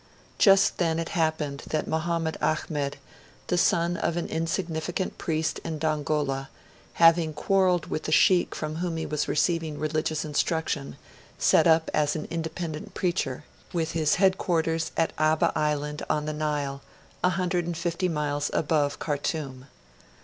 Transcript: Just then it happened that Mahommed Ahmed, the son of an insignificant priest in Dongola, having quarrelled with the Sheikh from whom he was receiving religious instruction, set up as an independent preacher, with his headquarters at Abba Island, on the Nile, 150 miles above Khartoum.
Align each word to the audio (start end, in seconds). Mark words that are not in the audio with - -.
Just 0.39 0.79
then 0.79 0.97
it 0.97 1.09
happened 1.09 1.61
that 1.67 1.87
Mahommed 1.87 2.35
Ahmed, 2.41 2.97
the 3.45 3.57
son 3.59 3.97
of 3.97 4.17
an 4.17 4.25
insignificant 4.29 5.19
priest 5.19 5.59
in 5.63 5.77
Dongola, 5.77 6.49
having 6.93 7.33
quarrelled 7.33 7.85
with 7.85 8.05
the 8.05 8.11
Sheikh 8.11 8.55
from 8.55 8.77
whom 8.77 8.97
he 8.97 9.05
was 9.05 9.27
receiving 9.27 9.77
religious 9.77 10.25
instruction, 10.25 10.97
set 11.37 11.67
up 11.67 11.91
as 11.93 12.15
an 12.15 12.25
independent 12.31 12.95
preacher, 12.95 13.43
with 13.73 13.91
his 13.91 14.15
headquarters 14.15 14.91
at 14.97 15.13
Abba 15.19 15.51
Island, 15.55 16.01
on 16.09 16.25
the 16.25 16.33
Nile, 16.33 16.81
150 17.23 18.09
miles 18.09 18.49
above 18.55 18.97
Khartoum. 18.97 19.67